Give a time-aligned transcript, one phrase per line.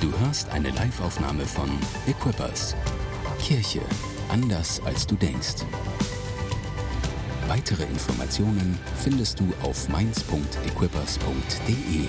[0.00, 1.68] Du hörst eine Live-Aufnahme von
[2.06, 2.76] Equippers.
[3.42, 3.80] Kirche
[4.28, 5.64] anders als du denkst.
[7.48, 12.06] Weitere Informationen findest du auf mainz.equippers.de.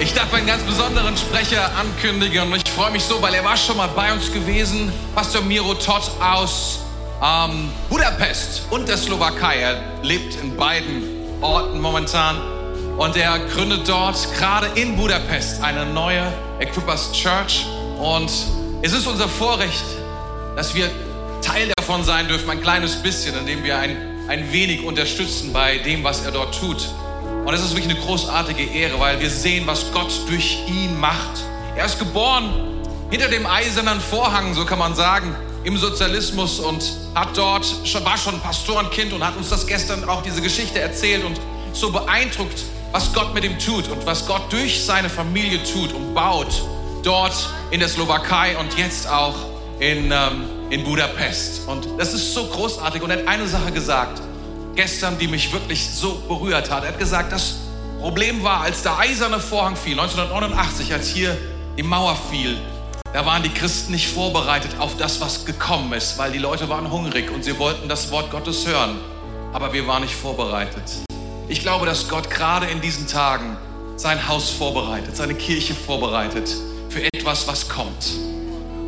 [0.00, 3.56] Ich darf einen ganz besonderen Sprecher ankündigen und ich freue mich so, weil er war
[3.56, 4.92] schon mal bei uns gewesen.
[5.14, 6.80] Pastor Miro Todd aus
[7.22, 9.60] ähm, Budapest und der Slowakei.
[9.60, 11.04] Er lebt in beiden
[11.40, 12.55] Orten momentan
[12.96, 17.66] und er gründet dort gerade in Budapest eine neue Equippers Church.
[17.98, 18.30] Und
[18.82, 19.84] es ist unser Vorrecht,
[20.56, 20.90] dass wir
[21.42, 23.96] Teil davon sein dürfen, ein kleines bisschen, indem wir ein,
[24.28, 26.88] ein wenig unterstützen bei dem, was er dort tut.
[27.44, 31.44] Und es ist wirklich eine großartige Ehre, weil wir sehen, was Gott durch ihn macht.
[31.76, 32.50] Er ist geboren
[33.10, 36.82] hinter dem eisernen Vorhang, so kann man sagen, im Sozialismus und
[37.14, 37.66] hat dort,
[38.04, 41.38] war schon Pastorenkind und hat uns das gestern auch diese Geschichte erzählt und
[41.72, 42.64] so beeindruckt,
[42.96, 46.62] was Gott mit ihm tut und was Gott durch seine Familie tut und baut
[47.02, 47.34] dort
[47.70, 49.34] in der Slowakei und jetzt auch
[49.78, 51.68] in, ähm, in Budapest.
[51.68, 53.02] Und das ist so großartig.
[53.02, 54.22] Und er hat eine Sache gesagt,
[54.76, 56.84] gestern, die mich wirklich so berührt hat.
[56.84, 57.56] Er hat gesagt, das
[58.00, 61.36] Problem war, als der eiserne Vorhang fiel, 1989, als hier
[61.76, 62.56] die Mauer fiel,
[63.12, 66.90] da waren die Christen nicht vorbereitet auf das, was gekommen ist, weil die Leute waren
[66.90, 68.96] hungrig und sie wollten das Wort Gottes hören.
[69.52, 71.06] Aber wir waren nicht vorbereitet.
[71.48, 73.56] Ich glaube, dass Gott gerade in diesen Tagen
[73.96, 76.48] sein Haus vorbereitet, seine Kirche vorbereitet
[76.88, 78.18] für etwas, was kommt.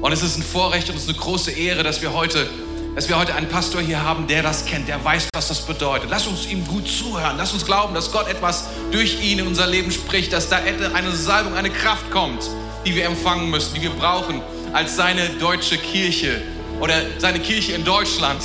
[0.01, 2.49] Und es ist ein Vorrecht und es ist eine große Ehre, dass wir heute
[2.95, 6.11] dass wir heute einen Pastor hier haben, der das kennt, der weiß, was das bedeutet.
[6.11, 7.37] Lass uns ihm gut zuhören.
[7.37, 11.13] Lass uns glauben, dass Gott etwas durch ihn in unser Leben spricht, dass da eine
[11.13, 12.51] Salbung, eine Kraft kommt,
[12.85, 14.43] die wir empfangen müssen, die wir brauchen
[14.73, 16.43] als seine deutsche Kirche
[16.81, 18.43] oder seine Kirche in Deutschland.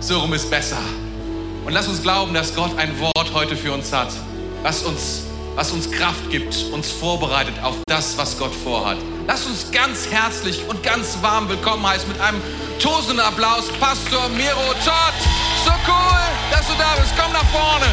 [0.00, 0.82] So rum ist besser.
[1.64, 4.08] Und lass uns glauben, dass Gott ein Wort heute für uns hat,
[4.62, 5.22] was uns,
[5.54, 8.98] was uns Kraft gibt, uns vorbereitet auf das, was Gott vorhat.
[9.26, 12.40] Lass uns ganz herzlich und ganz warm willkommen heißen mit einem
[12.78, 15.14] tosenden Applaus Pastor Miro Todd.
[15.64, 16.20] So cool,
[16.50, 17.14] dass du da bist.
[17.16, 17.86] Komm nach vorne.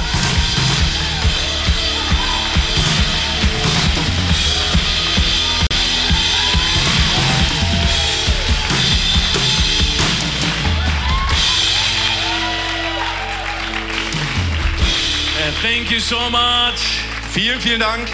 [15.61, 16.79] Thank you so much.
[17.31, 18.09] Vielen, vielen Dank.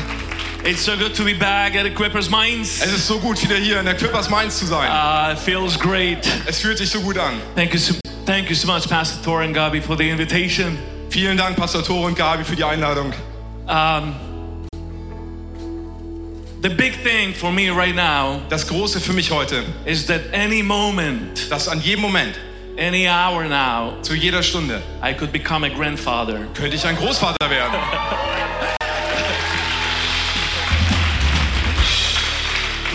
[0.63, 2.81] It's so good to be back at Equippers Minds.
[2.81, 4.89] Es ist so gut, wieder hier in der Quippers Mainz zu sein.
[4.89, 6.27] Uh, it feels great.
[6.45, 7.39] Es fühlt sich so gut an.
[7.55, 7.93] Thank you so,
[8.25, 10.77] thank you so much, Pastor Thor and Gabi, for the invitation.
[11.09, 13.13] Vielen Dank, Pastor Tore und Gabi, für die Einladung.
[13.65, 14.13] Um,
[16.61, 20.61] the big thing for me right now Das Große für mich heute, is that any
[20.61, 22.35] moment, dass an jedem Moment,
[22.77, 26.39] any hour now, zu jeder Stunde, I could become a grandfather.
[26.53, 27.75] könnte ich ein Großvater werden.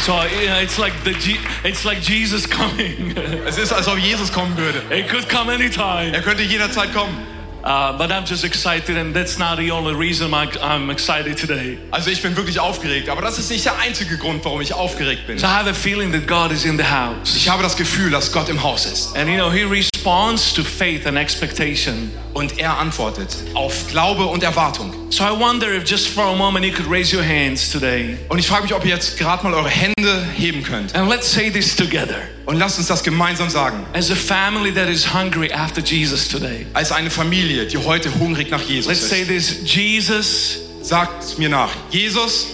[0.00, 3.14] So you know, it's like the G- it's like Jesus coming.
[3.46, 4.82] Es ist, als ob Jesus kommen würde.
[4.90, 6.12] it could come anytime.
[6.12, 7.16] Er könnte jederzeit kommen.
[7.64, 11.78] Uh, but I'm just excited, and that's not the only reason I'm excited today.
[11.90, 15.26] Also ich bin wirklich aufgeregt, aber das ist nicht der einzige Grund, warum ich aufgeregt
[15.26, 15.38] bin.
[15.38, 17.36] So I have a feeling that God is in the house.
[17.36, 19.16] Ich habe das Gefühl, dass Gott im Haus ist.
[19.16, 22.10] And you know, He responds to faith and expectation.
[22.34, 25.01] Und er antwortet auf Glaube und Erwartung.
[25.12, 28.38] So I wonder if just for a moment you could raise your hands today Und
[28.38, 30.94] ich frage mich, ob ihr jetzt gerade mal eure Hände heben könnt.
[30.94, 32.16] and let's say this together.
[32.46, 33.84] Und lasst uns das gemeinsam sagen.
[33.92, 36.66] As a family that is hungry after Jesus today.
[36.72, 39.28] Als eine Familie, die heute hungrig nach Jesus Let's say ist.
[39.28, 41.70] this Jesus, Sagt mir nach.
[41.90, 42.46] Jesus,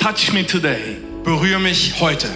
[0.00, 0.96] touch me today.
[1.22, 2.28] berühre mich heute.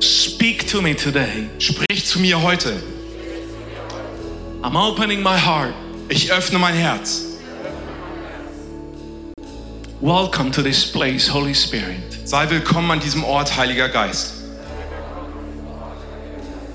[0.00, 1.46] Speak to me today.
[1.58, 2.72] Sprich zu mir heute.
[4.62, 5.74] I'm opening my heart.
[6.08, 7.26] Ich öffne mein Herz.
[10.02, 12.00] Welcome to this place, Holy Spirit.
[12.24, 14.34] Sei willkommen an diesem Ort, Heiliger Geist.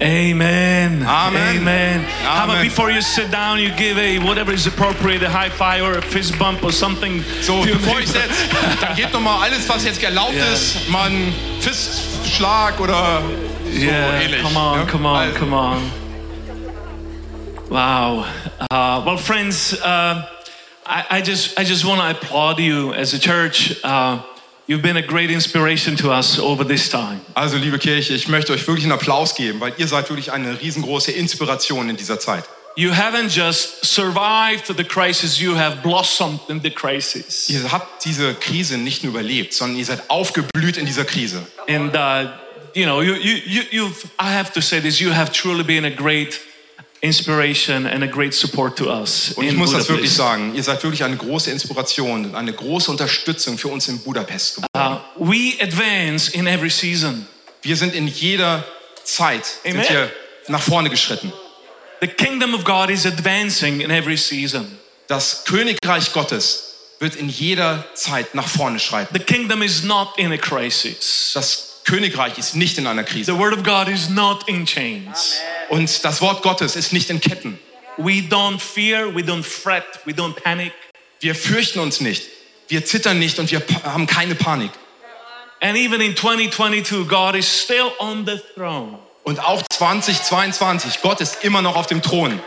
[0.02, 1.04] Amen.
[1.06, 1.58] Amen.
[1.58, 2.06] Amen.
[2.24, 5.82] How about before you sit down, you give a whatever is appropriate, a high five
[5.84, 7.22] or a fist bump or something.
[7.42, 8.46] So, bevor ich setze,
[8.80, 10.46] dann gebt noch mal alles, was jetzt erlaubt Ja.
[10.54, 13.22] ist, mal einen Fistschlag oder
[13.66, 14.42] so Yeah, ähnlich.
[14.44, 14.86] come on, ne?
[14.86, 15.92] come on, Also, come on.
[17.70, 18.26] Wow.
[18.72, 20.22] Uh, well, friends, uh,
[20.88, 23.78] I, I just I just want to applaud you as a church.
[23.84, 24.22] Uh,
[24.68, 27.20] you've been a great inspiration to us over this time.
[27.36, 30.60] Also, liebe Kirche, ich möchte euch wirklich einen Applaus geben, weil ihr seid wirklich eine
[30.60, 32.46] riesengroße Inspiration in dieser Zeit.
[32.78, 37.50] You haven't just survived the crisis; you have blossomed in the crisis.
[37.50, 41.46] Ihr habt diese Krise nicht nur überlebt, sondern ihr seid aufgeblüht in dieser Krise.
[41.68, 42.30] And uh,
[42.76, 45.86] you know, you, you, you, you've, I have to say this, you have truly been
[45.86, 46.40] a great
[47.02, 50.18] inspiration and a great support to us Und ich muss das wirklich Budapest.
[50.18, 54.56] sagen, ihr seid wirklich eine große Inspiration und eine große Unterstützung für uns in Budapest
[54.56, 55.02] geworden.
[55.16, 57.28] Uh, we advance in every season.
[57.62, 58.66] Wir sind in jeder
[59.04, 59.84] Zeit Amen.
[59.84, 60.12] sind wir
[60.48, 61.32] nach vorne geschritten.
[62.02, 64.78] The kingdom of God is advancing in every season.
[65.08, 66.64] Das Königreich Gottes
[67.00, 69.14] wird in jeder Zeit nach vorne schreiten.
[69.14, 71.32] The kingdom is not in a crisis.
[71.34, 73.32] Das Königreich ist nicht in einer Krise.
[73.32, 75.40] The word of God is not in chains.
[75.70, 77.58] Und das Wort Gottes ist nicht in Ketten.
[77.96, 80.74] We don't fear, we don't fret, we don't panic.
[81.22, 82.24] Wir fürchten uns nicht.
[82.68, 84.72] Wir zittern nicht und wir haben keine Panik.
[85.62, 89.00] And even in 2022, God is still on the throne.
[89.24, 92.40] Und auch 2022, Gott ist immer noch auf dem Thron.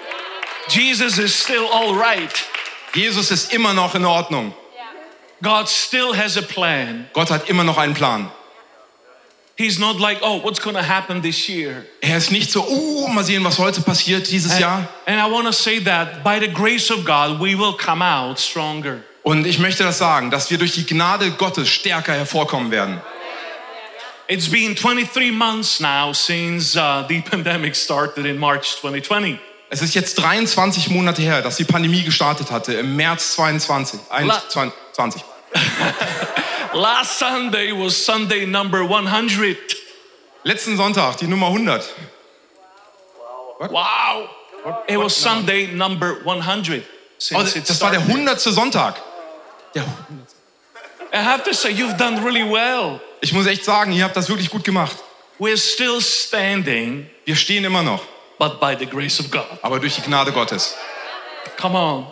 [0.69, 2.31] Jesus is still all right.
[2.95, 4.55] Jesus ist immer noch in Ordnung.
[5.43, 7.09] God still has a plan.
[7.15, 8.31] Gott hat immer noch einen Plan.
[9.61, 11.85] He's not like, oh, what's to happen this year?
[12.01, 14.89] Er ist nicht so, oh, mal sehen, was heute passiert dieses Jahr.
[15.05, 18.39] And I want to say that by the grace of God, we will come out
[18.39, 19.03] stronger.
[19.23, 23.03] Und ich möchte das sagen, dass wir durch die Gnade Gottes stärker hervorkommen werden.
[24.29, 29.39] It's been 23 months now since uh, the pandemic started in March 2020.
[29.69, 34.01] Es ist jetzt 23 Monate her, dass die Pandemie gestartet hatte, im März 22.
[34.09, 35.23] La- 21.
[36.73, 39.57] Last Sunday was Sunday number 100.
[40.45, 41.83] Letzten Sonntag, die Nummer 100.
[43.71, 44.29] Wow.
[44.89, 46.85] It was Sunday number 100
[47.35, 48.09] Oh, das war der started.
[48.09, 48.41] 100.
[48.41, 48.95] Sonntag.
[49.75, 49.85] Der,
[51.13, 52.99] I have to say, you've done really well.
[53.21, 54.97] ich muss echt sagen, ihr habt das wirklich gut gemacht.
[55.39, 58.03] We're still standing, Wir stehen immer noch,
[58.39, 59.45] but by the grace of God.
[59.63, 60.75] aber durch die Gnade Gottes.
[61.59, 62.07] Come on.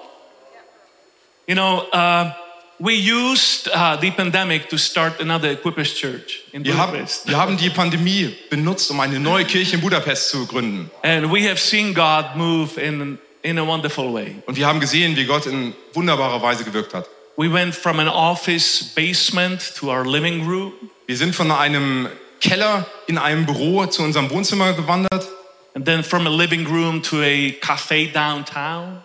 [1.47, 2.31] You know, uh,
[2.79, 7.27] we used uh, the pandemic to start another Equippers Church in Wir haben, Budapest.
[7.29, 10.91] wir haben die Pandemie benutzt, um eine neue Kirche in Budapest zu gründen.
[11.03, 14.37] And we have seen God move in, in a wonderful way.
[14.47, 17.07] Und wir haben gesehen, wie Gott in wunderbarer Weise gewirkt hat.
[17.37, 20.73] We went from an office basement to our living room.
[21.07, 22.09] Wir sind von einem
[22.41, 25.29] Keller in einem Büro zu unserem Wohnzimmer gewandert.
[25.75, 29.03] And then from a living room to a cafe downtown,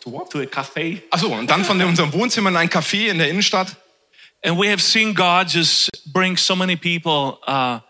[0.00, 1.02] to a cafe.
[1.10, 3.76] Achso, und dann von unserem Wohnzimmer in ein Café in der Innenstadt.
[4.42, 7.80] And we have seen God just bring so many people uh,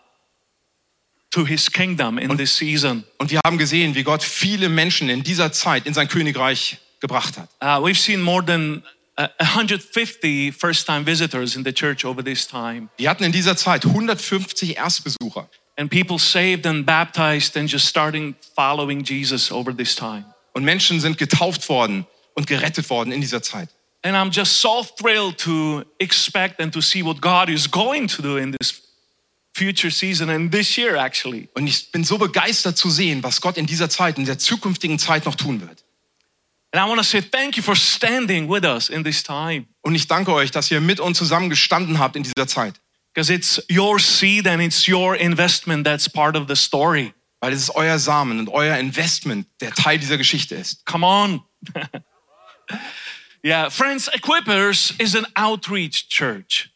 [1.31, 3.03] to his kingdom in this season.
[3.19, 7.37] Und wir haben gesehen, wie Gott viele Menschen in dieser Zeit in sein Königreich gebracht
[7.37, 7.49] hat.
[7.61, 8.83] Uh, we've seen more than
[9.17, 12.89] uh, 150 first time visitors in the church over this time.
[12.97, 15.47] Wir hatten in dieser Zeit 150 Erstbesucher.
[15.77, 20.25] And people saved and baptized and just starting following Jesus over this time.
[20.59, 23.69] Und Menschen sind getauft worden und gerettet worden in dieser Zeit.
[24.03, 28.21] And I'm just so thrilled to expect and to see what God is going to
[28.21, 28.81] do in this
[29.55, 31.47] future season and this year, actually.
[31.53, 34.99] Und ich bin so begeistert zu sehen, was Gott in dieser Zeit, in der zukünftigen
[34.99, 35.85] Zeit noch tun wird.
[36.73, 39.95] And I want to say thank you for standing with us in this time Und
[39.95, 42.75] ich danke euch, dass ihr mit uns zusammen gestanden habt in dieser Zeit.
[43.13, 47.13] because it's your seed and it's your investment that's part of the story.
[47.41, 50.85] Weil es ist euer Samen und euer Investment, der Teil dieser Geschichte ist.
[50.85, 51.41] Come on.
[53.43, 56.69] yeah, friends, Equippers is an outreach church.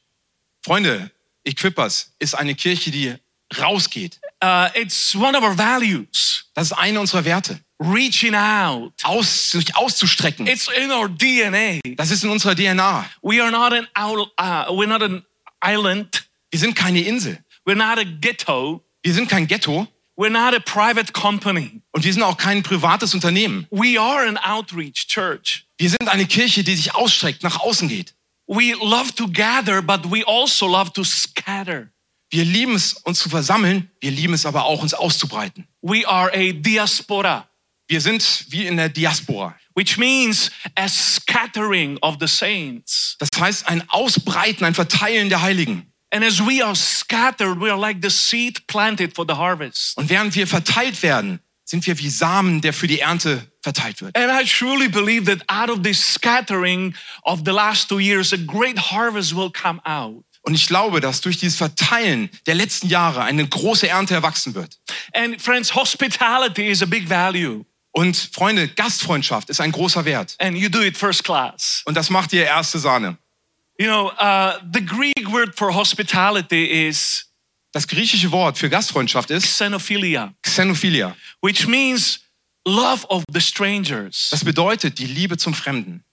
[0.65, 1.11] Freunde,
[1.43, 3.15] Equippers ist eine Kirche, die
[3.59, 4.19] rausgeht.
[4.41, 7.59] Uh, it's one of our values, Das ist eine unserer Werte.
[7.79, 8.93] reaching out.
[9.03, 10.47] Aus, sich auszustrecken.
[10.47, 11.81] It's in our DNA.
[11.97, 13.09] Das ist in unserer DNA.
[13.21, 15.25] We are not an uh, we're not an
[15.61, 16.25] island.
[16.49, 17.39] Wir sind keine Insel.
[17.65, 18.83] We're not a ghetto.
[19.01, 19.87] Wir sind kein Ghetto.
[20.15, 21.81] We're not a private company.
[21.91, 23.65] Und wir sind auch kein privates Unternehmen.
[23.71, 25.65] We are an outreach church.
[25.77, 28.13] Wir sind eine Kirche, die sich ausstreckt, nach außen geht.
[28.45, 31.89] We love to gather, but we also love to scatter.
[32.29, 33.89] Wir lieben es, uns zu versammeln.
[34.01, 35.67] Wir lieben es aber auch, uns auszubreiten.
[35.81, 37.47] We are a diaspora,
[37.87, 39.55] Wir sind wie in der Diaspora.
[39.75, 43.15] which means a scattering of the saints.
[43.19, 45.91] Das heißt, ein Ausbreiten, ein Verteilen der Heiligen.
[46.13, 49.97] And as we are scattered, we are like the seed planted for the harvest.
[49.97, 54.15] Und während wir verteilt werden, sind wir wie Samen, der für die Ernte verteilt wird.
[54.15, 56.93] And I truly believe that out of this scattering
[57.23, 60.23] of the last two years, a great harvest will come out.
[60.43, 64.77] Und ich glaube, dass durch dieses Verteilen der letzten Jahre eine große Ernte erwachsen wird.
[65.13, 67.65] And friends, hospitality is a big value.
[67.91, 70.35] Und Freunde, Gastfreundschaft ist ein großer Wert.
[70.39, 71.81] And you do it first class.
[71.85, 73.17] Und das macht ihr erste Sahne.
[73.79, 77.25] You know, uh, the Greek word for hospitality is
[77.71, 81.15] Das griechische Wort für Gastfreundschaft ist xenophilia, Xenophilia.
[81.41, 82.19] which means
[82.67, 84.29] love of the strangers.
[84.29, 86.03] Das bedeutet die Liebe zum Fremden.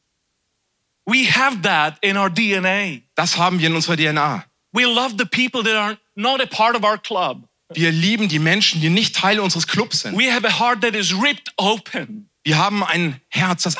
[1.05, 3.02] We have that in our DNA.
[3.14, 4.45] Das haben wir in unserer DNA.
[4.73, 7.47] We love the people that are not a part of our club.
[7.75, 10.17] Wir lieben die Menschen, die nicht Teil unseres Clubs sind.
[10.19, 12.31] We have a heart that is ripped open.
[12.43, 13.76] Wir haben ein Herz, das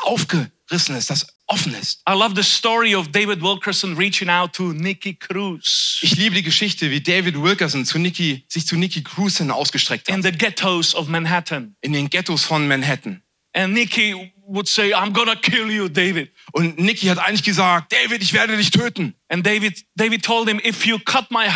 [0.71, 2.03] aufgerissen ist, das offen ist.
[2.09, 6.43] I love the story of David Wilkerson reaching out to Nikki Cruz Ich liebe die
[6.43, 10.23] Geschichte, wie David Wilkerson zu Nikki, sich zu Nikki Cruz hin ausgestreckt in hat.
[10.23, 11.75] the ghettos of Manhattan.
[11.81, 13.23] In den Ghettos von Manhattan.
[13.53, 16.31] And Nikki would say, I'm gonna kill you, David.
[16.53, 19.15] Und Nikki hat eigentlich gesagt, David, ich werde dich töten.
[19.29, 21.49] And David, David told him, if you cut my,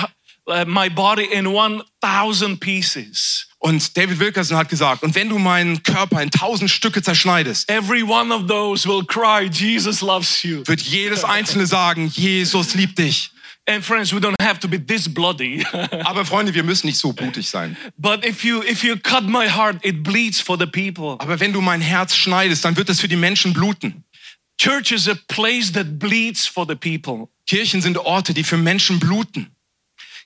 [0.48, 5.82] uh, my body in 1,000 pieces, Und David Wilkerson hat gesagt, und wenn du meinen
[5.82, 10.62] Körper in tausend Stücke zerschneidest, every one of those will cry, Jesus loves you.
[10.66, 13.30] wird jedes einzelne sagen, Jesus liebt dich.
[13.66, 15.64] And friends, we don't have to be this bloody.
[16.04, 17.74] Aber Freunde, wir müssen nicht so blutig sein.
[17.96, 21.16] but if you, if you cut my heart, it bleeds for the people.
[21.18, 24.04] Aber wenn du mein Herz schneidest, dann wird es für die Menschen bluten.
[24.60, 27.28] Church is a place that bleeds for the people.
[27.46, 29.56] Kirchen sind Orte, die für Menschen bluten.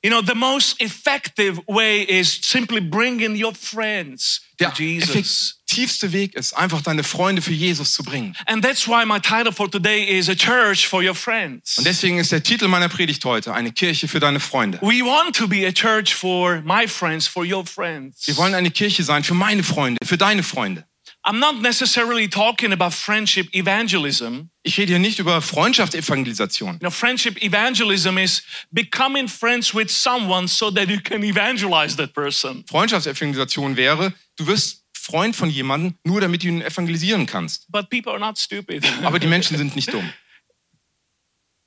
[0.03, 5.11] You know, the most effective way is simply bringing your friends to Der Jesus.
[5.11, 8.35] effektivste Weg ist, einfach deine Freunde für Jesus zu bringen.
[8.47, 11.79] And that's why my title for today is A Church for Your Friends.
[11.79, 14.79] Und deswegen ist der Titel meiner Predigt heute eine Kirche für deine Freunde.
[14.83, 18.27] We want to be a church for my friends, for your friends.
[18.27, 20.85] Wir wollen eine Kirche sein für meine Freunde, für deine Freunde.
[21.29, 24.49] I'm not necessarily talking about friendship evangelism.
[24.63, 26.75] Ich rede hier nicht über Freundschaftsevangelisation.
[26.75, 28.43] You know, friendship evangelism is
[28.73, 32.65] becoming friends with someone so that you can evangelize that person.
[32.67, 37.71] Freundschaftsevangelisation wäre, du wirst Freund von jemandem, nur damit du ihn evangelisieren kannst.
[37.71, 38.91] But people are not stupid.
[39.03, 40.11] Aber die Menschen sind nicht dumm.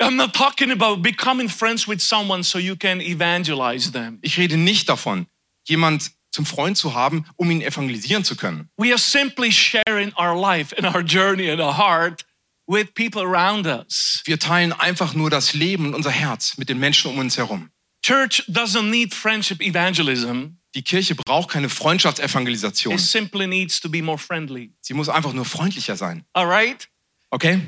[0.02, 4.18] I'm not talking about becoming friends with someone so you can evangelize them.
[4.24, 5.28] Ich rede nicht davon,
[5.68, 8.70] jemand zum Freund zu haben, um ihn evangelisieren zu können.
[8.78, 12.26] We are simply sharing our life and our journey and our heart
[12.68, 14.22] with people around us.
[14.26, 17.70] Wir teilen einfach nur das Leben und unser Herz mit den Menschen um uns herum.
[18.04, 20.58] Church doesn't need friendship evangelism.
[20.74, 22.94] Die Kirche braucht keine Freundschaftsevangelisation.
[22.94, 24.74] It simply needs to be more friendly.
[24.80, 26.24] Sie muss einfach nur freundlicher sein.
[26.34, 26.88] All right?
[27.30, 27.60] Okay?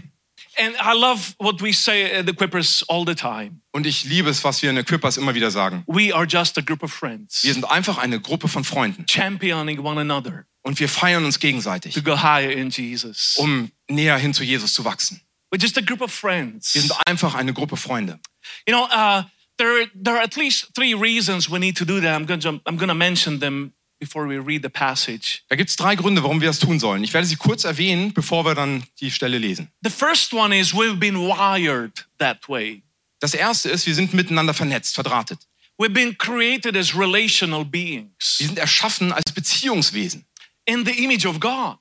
[0.58, 3.62] And I love what we say at the Quippers all the time.
[3.72, 5.84] Und ich liebe es, was wir in der Küppers immer wieder sagen.
[5.88, 9.06] We are just a group of friends, Wir sind einfach eine Gruppe von Freunden.
[9.10, 13.36] championing one another Und wir feiern uns gegenseitig, to go higher in Jesus.
[13.38, 15.22] um näher hin zu Jesus zu wachsen.
[15.52, 16.74] We're just a group of friends.
[16.74, 18.20] Wir sind einfach eine Gruppe Freunde.
[18.68, 19.24] You know, uh,
[19.58, 22.16] there, there are at least three reasons we need to do that.
[22.20, 25.42] I'm going to I'm gonna mention them before we read the passage.
[25.50, 27.04] Da gibt es drei Gründe, warum wir das tun sollen.
[27.04, 29.70] Ich werde sie kurz erwähnen, bevor wir dann die Stelle lesen.
[29.84, 32.84] The first one is we've been wired that way.
[33.20, 35.40] Das erste ist, wir sind miteinander vernetzt, verdrahtet.
[35.78, 40.26] We've been created as relational beings Wir sind erschaffen als Beziehungswesen
[40.66, 41.78] in the image of God.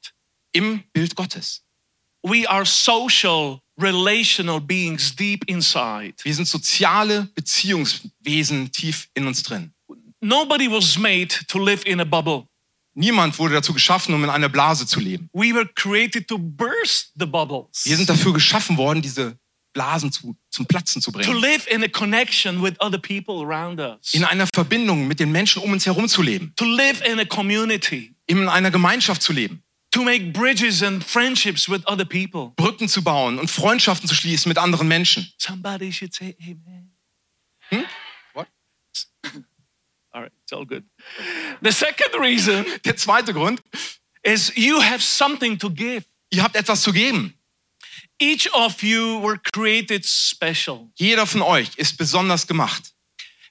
[0.52, 1.62] im Bild Gottes.
[2.22, 6.14] We are social, relational beings deep inside.
[6.22, 9.72] Wir sind soziale Beziehungswesen tief in uns drin.
[10.24, 12.46] Nobody was made to live in a bubble.
[12.94, 15.28] Niemand wurde dazu geschaffen, um in einer Blase zu leben.
[15.32, 19.36] We were created to burst the bubbles, Wir sind dafür geschaffen worden, diese
[19.72, 21.40] Blasen zu, zum Platzen zu to bringen.
[21.40, 25.62] live in a connection with other people around us, In einer Verbindung mit den Menschen
[25.62, 26.52] um uns herum zu leben.
[26.56, 29.62] to live in a community, In einer Gemeinschaft zu leben.
[29.90, 32.52] to make bridges and friendships with other people.
[32.56, 35.32] Brücken zu bauen und Freundschaften zu schließen mit anderen Menschen.
[35.38, 36.92] Somebody should say amen.
[38.34, 38.46] What?
[40.14, 40.84] All right, it's all good.
[41.62, 43.62] The second reason Der zweite Grund,
[44.22, 46.04] is you have something to give.
[46.30, 47.34] ihr habt etwas zu geben.
[48.18, 50.90] Each of you were created special.
[50.94, 52.92] Jeder von euch ist besonders gemacht.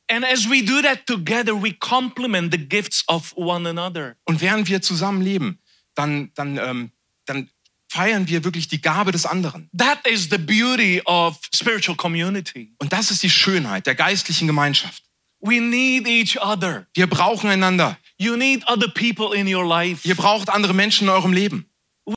[0.10, 4.16] And as we do that together, we complement the gifts of one another.
[4.26, 5.60] Und während wir zusammen leben,
[5.96, 6.92] dann, dann, ähm,
[7.26, 7.50] dann
[7.90, 9.70] feiern wir wirklich die Gabe des anderen.
[9.78, 12.74] That is the beauty of spiritual community.
[12.80, 15.04] Und das ist die Schönheit der geistlichen Gemeinschaft.
[15.42, 16.88] We need each other.
[16.94, 17.98] Wir brauchen einander.
[18.18, 20.08] You need other people in your life.
[20.08, 21.66] Ihr braucht andere Menschen in eurem Leben.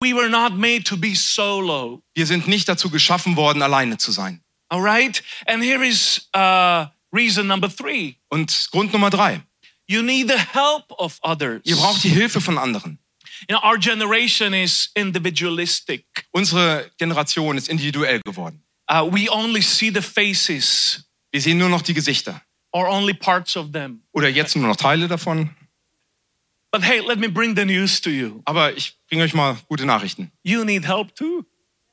[0.03, 2.03] We were not made to be solo.
[2.15, 4.43] Wir sind nicht dazu geschaffen worden, alleine zu sein.
[4.69, 5.23] All right?
[5.47, 9.41] And here is uh, reason number three Und Grund Nummer drei,
[9.87, 11.61] you need the help of others.
[11.65, 12.99] ihr braucht die Hilfe von anderen.
[13.49, 16.05] You know, our generation is individualistic.
[16.33, 18.63] Unsere Generation ist individuell geworden.
[18.91, 22.41] Uh, we only see the faces Wir sehen nur noch die Gesichter.
[22.75, 24.03] Or only parts of them.
[24.13, 25.51] Oder jetzt nur noch Teile davon.
[26.73, 28.43] But hey, let me bring the news to you.
[28.45, 30.33] Aber ich bringe euch mal gute Nachrichten.
[30.43, 31.45] You need help too.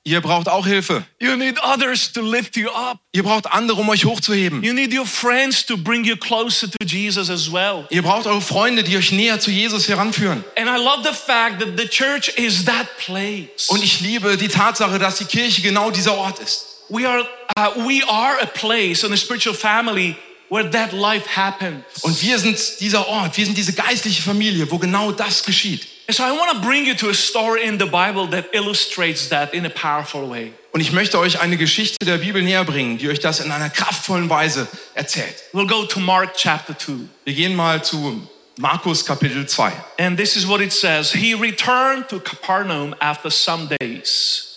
[0.04, 1.06] Ihr braucht auch Hilfe.
[1.20, 2.98] You need others to lift you up.
[3.12, 4.64] Ihr braucht andere, um euch hochzuheben.
[4.64, 7.86] You need your friends to bring you closer to Jesus as well.
[7.92, 10.44] Ihr braucht eure Freunde, die euch näher zu Jesus heranführen.
[10.58, 13.70] And I love the fact that the church is that place.
[13.70, 16.66] Und ich liebe die Tatsache, dass die Kirche genau dieser Ort ist.
[16.90, 17.22] We are,
[17.60, 20.16] uh, we are a place in a spiritual family
[20.52, 21.84] where that life happened.
[22.02, 25.88] Und wir sind dieser Ort, wir sind diese geistliche Familie, wo genau das geschieht.
[26.08, 29.30] And so I want to bring you to a story in the Bible that illustrates
[29.30, 30.52] that in a powerful way.
[30.74, 33.70] Und ich möchte euch eine Geschichte der Bibel näher bringen, die euch das in einer
[33.70, 35.36] kraftvollen Weise erzählt.
[35.54, 36.94] We'll go to Mark chapter 2.
[37.24, 38.28] Wir gehen mal zu
[38.58, 39.72] Markus Kapitel 2.
[40.00, 44.51] And this is what it says He returned to Capernaum after some days.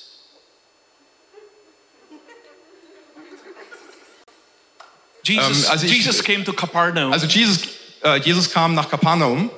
[5.24, 7.60] Jesus, Ähm, also ich- Jesus came to Capernaum Also Jesus,
[8.02, 9.50] äh, Jesus kam nach Kapernaum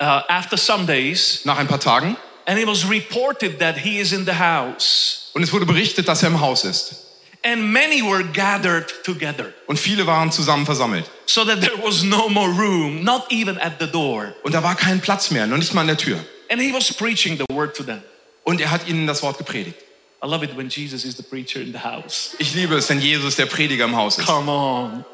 [0.00, 4.12] uh, after some days, nach ein paar Tagen and it was reported that he is
[4.12, 5.30] in the house.
[5.34, 7.00] und es wurde berichtet, dass er im Haus ist.
[7.46, 11.04] And many were gathered together, Und viele waren zusammen versammelt.
[11.26, 14.34] so that there was no more room, not even at the door.
[14.44, 16.18] Und da war kein Platz mehr, noch nicht mal an der Tür.
[16.50, 18.02] And he was preaching the word to them.
[18.44, 19.76] Und er hat ihnen das Wort gepredigt.
[20.24, 22.34] I love it when Jesus is the preacher in the house.
[22.38, 24.26] Ich liebe es, wenn Jesus der Prediger im Haus ist.
[24.26, 25.04] Come on.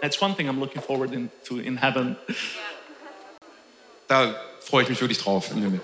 [0.00, 2.16] That's one thing I'm looking forward in, to in heaven.
[4.08, 5.80] Da freue ich mich wirklich drauf im Himmel.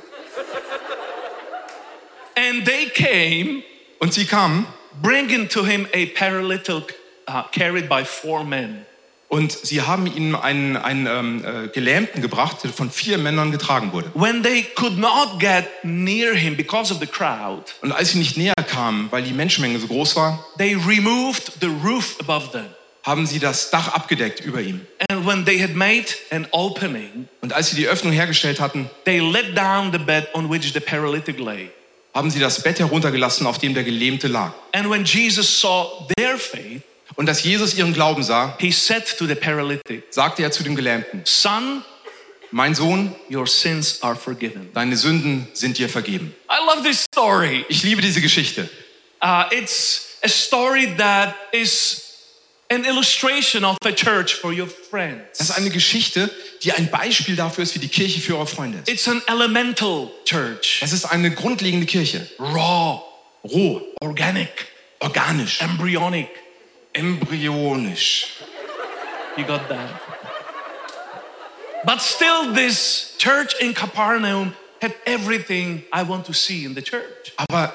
[2.37, 3.63] And they came,
[4.01, 4.67] Und sie kamen
[5.03, 6.95] bringing to him a paralytic
[7.29, 8.87] uh, carried by four men.
[9.35, 13.93] Und sie haben ihm einen, einen ähm, äh, Gelähmten gebracht, der von vier Männern getragen
[13.93, 14.13] wurde.
[14.15, 18.37] When they could not get near him because of the crowd, Und als sie nicht
[18.37, 22.67] näher kamen, weil die Menschenmenge so groß war, they removed the roof above them.
[23.03, 24.81] haben sie das Dach abgedeckt über ihm.
[25.11, 29.19] And when they had made an opening, Und als sie die Öffnung hergestellt hatten, they
[29.19, 31.71] let down the bed on which the paralytic lay.
[32.15, 34.53] haben sie das Bett heruntergelassen, auf dem der Gelähmte lag.
[34.73, 36.83] And when Jesus saw their faith,
[37.17, 40.75] Und als Jesus ihren Glauben sah, he said to the paralytic, sagte er zu dem
[40.75, 41.83] Gelähmten, Son,
[42.51, 44.71] mein Sohn, your sins are forgiven.
[44.75, 46.35] deine Sünden sind dir vergeben.
[46.51, 47.65] I love this story.
[47.69, 48.69] Ich liebe diese Geschichte.
[49.23, 52.01] Uh, it's a story that is
[52.71, 55.39] an illustration of a church for your friends.
[55.39, 56.31] Das ist eine Geschichte,
[56.63, 58.89] die ein Beispiel dafür ist, wie die Kirche für eure Freunde ist.
[58.89, 62.29] It's an elemental church, Es ist eine grundlegende Kirche.
[62.39, 63.01] raw,
[63.45, 64.49] Roh, organic,
[65.01, 66.29] organisch, embryonic.
[66.95, 68.43] Embryonisch.
[69.37, 70.01] You got that?
[71.85, 77.33] But still, this church in Capernaum had everything I want to see in the church.
[77.37, 77.73] Aber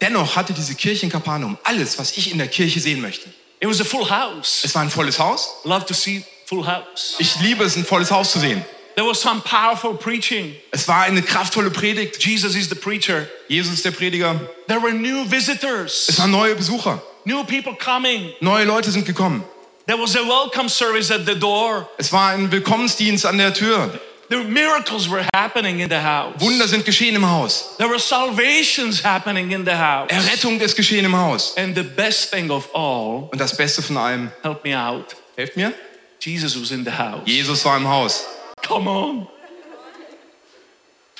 [0.00, 3.28] dennoch hatte diese Kirche in Kapernaum alles, was ich in der Kirche sehen möchte.
[3.60, 4.62] It was a full house.
[4.64, 5.48] Es war ein volles Haus.
[5.64, 7.16] Love to see full house.
[7.18, 8.62] Ich liebe es, ein volles Haus zu sehen.
[8.96, 10.54] There was some powerful preaching.
[10.70, 12.22] Es war eine kraftvolle Predigt.
[12.22, 13.26] Jesus is the preacher.
[13.48, 14.38] Jesus ist der Prediger.
[14.68, 17.02] There were new visitors, Es waren neue Besucher.
[17.26, 18.32] New people coming.
[18.40, 19.44] Neue Leute sind gekommen.
[19.86, 21.88] There was a welcome service at the door.
[21.98, 24.00] Es war ein Willkommensdienst an der Tür.
[24.28, 26.40] The miracles were happening in the house.
[26.40, 27.76] Wunder sind geschehen im Haus.
[27.78, 30.10] There were salvations happening in the house.
[30.10, 31.56] Errettung ist geschehen im Haus.
[31.56, 35.56] And the best thing of all, Und das Beste von allem, help me out, helft
[35.56, 35.72] mir,
[36.20, 37.22] Jesus was in the house.
[37.24, 38.26] Jesus war im Haus.
[38.66, 39.28] Come on.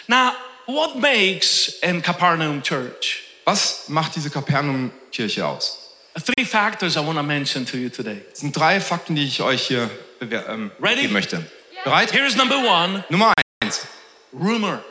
[0.09, 0.33] Now,
[0.67, 3.23] what makes a Capernaum church?
[3.45, 5.86] Was macht diese Kapernaum-Kirche aus?
[6.19, 8.23] Three factors I want to mention to you today.
[8.33, 11.03] Es sind drei Fakten, die ich euch hier ähm, Ready?
[11.03, 11.45] geben möchte.
[11.85, 12.11] Bereit?
[12.13, 13.87] Here's number one Nummer eins.
[14.33, 14.83] rumor.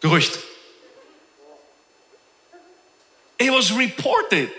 [0.00, 0.38] Gerücht.
[3.38, 4.50] It was reported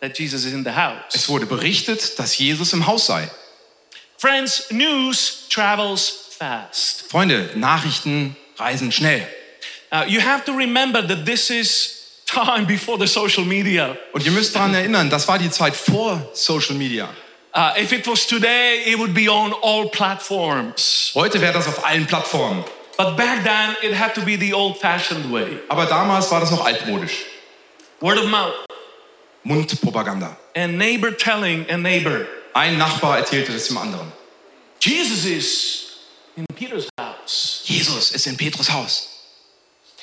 [0.00, 1.14] that Jesus is in the house.
[1.14, 3.30] Es wurde berichtet, dass Jesus im Haus sei.
[4.16, 7.02] Friends, news travels fast.
[7.10, 9.26] Freunde, Nachrichten reisen schnell.
[9.92, 11.99] Uh, you have to remember that this is
[12.32, 13.96] time before the social media.
[14.12, 17.08] Und ihr müsst daran erinnern, das war die Zeit vor Social Media.
[17.52, 21.10] Uh, if it was today, it would be on all platforms.
[21.14, 22.64] Heute wäre das auf allen Plattformen.
[22.96, 26.50] But back then, it had to be the old fashioned way Aber damals war das
[26.50, 27.24] noch altmodisch.
[28.00, 28.52] word of mouth.
[29.44, 30.36] Mundpropaganda.
[30.54, 34.12] A neighbor telling a neighbor, Ein Nachbar erzählte das dem anderen.
[34.80, 35.86] Jesus is
[36.36, 37.62] in Peter's house.
[37.64, 39.08] Jesus ist in Petrus Haus.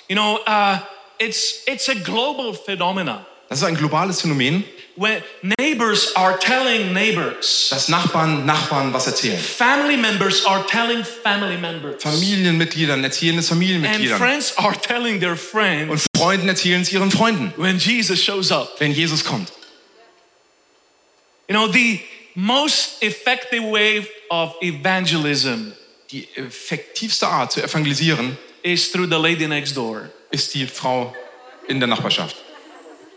[0.09, 0.79] You know, uh,
[1.19, 4.65] it's, it's a global phenomenon Das ist ein globales Phänomen,
[4.97, 5.23] where
[5.57, 9.37] neighbors are telling neighbors, dass Nachbarn Nachbarn was erzählen.
[9.39, 14.17] family members are telling family members, Familienmitgliedern erzählen es and Familienmitgliedern.
[14.17, 18.75] friends are telling their friends Und Freunden erzählen es ihren Freunden, when Jesus shows up.
[18.79, 19.49] wenn Jesus kommt.
[21.47, 22.01] You know, the
[22.35, 25.71] most effective way of evangelism
[26.11, 28.37] Die effektivste Art zu evangelisieren
[28.73, 30.09] is through the lady next door.
[30.31, 31.13] ist die Frau
[31.67, 32.35] in der Nachbarschaft.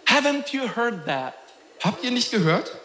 [0.06, 1.34] Haven't you heard that?
[1.82, 2.76] Habt ihr nicht gehört?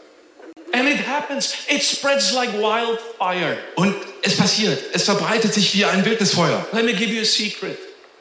[0.73, 3.57] And it happens, it spreads like wildfire.
[3.75, 4.79] Und es passiert.
[4.93, 6.65] Es verbreitet sich wie ein Wildnisfeuer.
[6.71, 7.77] Let me give you a secret.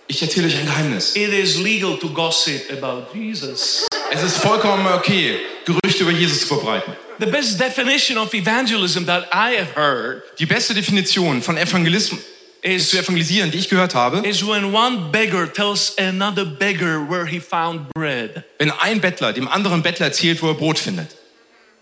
[0.06, 1.16] Ich erzähle euch ein Geheimnis.
[1.16, 3.86] It is legal to gossip about Jesus.
[4.12, 6.94] Es ist vollkommen okay, Gerüchte über Jesus zu verbreiten.
[7.18, 12.20] The best definition of evangelism that I have heard Die beste Definition von Evangelismus
[12.64, 17.26] is, zu evangelisieren, die ich gehört habe, is when one beggar tells another beggar where
[17.26, 18.42] he found bread.
[18.58, 21.08] wenn ein Bettler dem anderen Bettler erzählt, wo er Brot findet.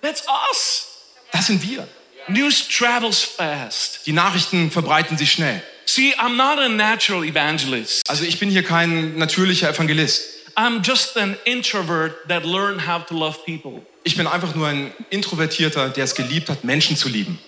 [0.03, 0.89] That's us.
[1.31, 1.87] Das sind wir.
[2.29, 4.07] News travels fast.
[4.07, 5.63] Die Nachrichten verbreiten sich schnell.
[5.87, 8.09] See, I'm not a natural evangelist.
[8.09, 10.23] Also ich bin hier kein natürlicher Evangelist.
[10.57, 13.83] I'm just an introvert that learned how to love people.
[14.05, 17.39] Ich bin einfach nur ein Introvertierter, der es geliebt hat, Menschen zu lieben.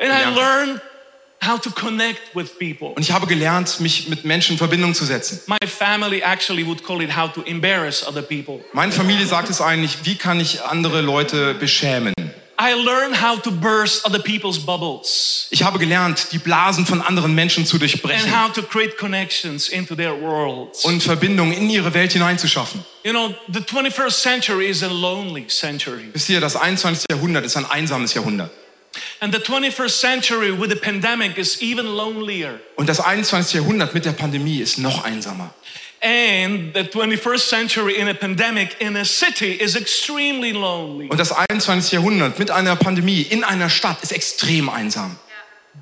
[0.00, 0.80] And I learned
[1.46, 2.88] how to connect with people.
[2.94, 5.40] Und ich habe gelernt, mich mit Menschen in Verbindung zu setzen.
[5.46, 8.60] My family actually would call it how to embarrass other people.
[8.72, 12.14] Meine Familie sagt es eigentlich, wie kann ich andere Leute beschämen?
[12.56, 17.34] I learned how to burst other people's bubbles Ich habe gelernt, die Blasen von anderen
[17.34, 20.84] Menschen zu and durchbrechen how to create connections into their worlds.
[20.84, 22.84] und Verbindungen in ihre Welt hineinzuschaffen.
[23.02, 26.08] You know, the 21st century is a lonely century.
[26.12, 27.06] Wisst ihr, das 21.
[27.10, 28.50] Jahrhundert ist ein einsames Jahrhundert.
[32.76, 33.54] Und das 21.
[33.54, 35.54] Jahrhundert mit der Pandemie ist noch einsamer.
[36.04, 41.08] And the 21st century in a pandemic in a city is extremely lonely.
[41.08, 41.92] Und das 21.
[41.92, 45.18] Jahrhundert mit einer Pandemie in einer Stadt ist extrem einsam.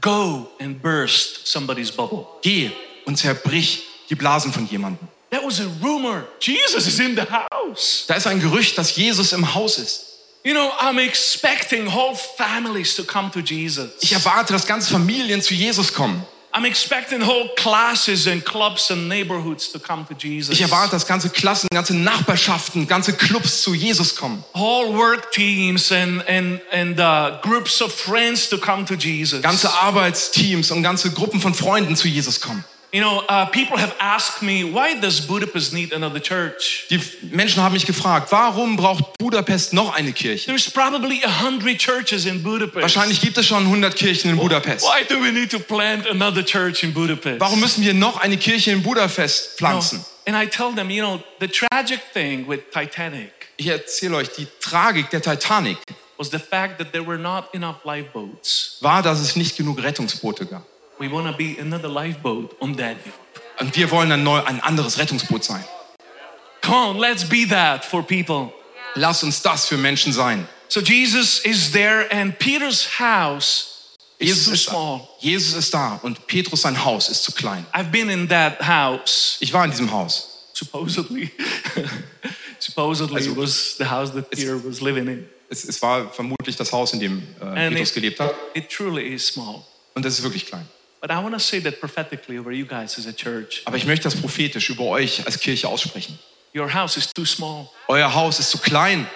[0.01, 2.27] Go and burst somebody's bubble.
[2.43, 2.71] Geh
[3.05, 5.09] und zerbrich die Blasen von jemandem.
[5.31, 6.29] That was a rumor.
[6.39, 8.05] Jesus is in the house.
[8.07, 10.12] Da ist ein Gerücht, dass Jesus im Haus ist.
[10.45, 13.91] You know, I'm expecting whole families to come to Jesus.
[14.01, 16.27] Ich erwarte, dass ganze Familien zu Jesus kommen.
[16.55, 20.55] I'm expecting whole classes and clubs and neighborhoods to come to Jesus.
[20.55, 24.45] Ich erwarte, dass ganze Klassen, ganze Nachbarschaften, ganze Clubs zu Jesus kommen.
[24.55, 29.41] Whole work teams and, and, and uh, groups of friends to come to Jesus.
[29.41, 32.65] Ganze Arbeitsteams und ganze Gruppen von Freunden zu Jesus kommen.
[32.95, 36.87] You know, uh, people have asked me, why does Budapest need another church?
[36.91, 37.01] Die
[37.31, 40.45] Menschen haben mich gefragt, warum braucht Budapest noch eine Kirche?
[40.45, 42.83] There's probably a hundred churches in Budapest.
[42.83, 44.85] Wahrscheinlich gibt es schon 100 Kirchen in Budapest.
[44.85, 47.41] Why do we need to plant another church in Budapest?
[47.41, 50.05] Warum müssen wir noch eine Kirche in Budapest pflanzen?
[50.27, 54.47] and I tell them, you know, the tragic thing with Titanic Ich erzähle euch, die
[54.61, 55.79] Tragik der Titanic
[56.19, 58.77] was the fact that there were not enough lifeboats.
[58.81, 60.67] war, dass es nicht genug Rettungsboote gab.
[61.03, 63.13] We want to be another lifeboat on Danube.
[63.59, 65.65] Und wir wollen ein, neu, ein anderes Rettungsboot sein.
[66.61, 68.53] Come on, let's be that for people.
[68.95, 70.47] Lass uns das für Menschen sein.
[70.69, 74.71] So Jesus is there, and Peter's house Jesus ist.
[75.19, 77.67] Jesus ist da und Petrus sein Haus ist zu klein.
[77.73, 80.47] I've been in that house, Ich war in diesem Haus.
[80.53, 81.33] supposedly.
[82.61, 85.29] supposedly, it was the house that Peter was living in.
[85.51, 88.35] Es, es war vermutlich das Haus, in dem äh, Petrus it, gelebt hat.
[88.55, 89.65] it truly is small.
[89.95, 90.67] Und es ist wirklich klein.
[91.03, 91.37] Aber
[93.77, 96.19] ich möchte das prophetisch über euch als Kirche aussprechen.
[96.55, 99.09] Your house is too small Euer Haus ist zu klein,